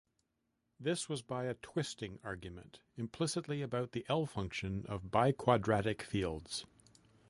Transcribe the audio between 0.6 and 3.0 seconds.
This was by a 'twisting' argument,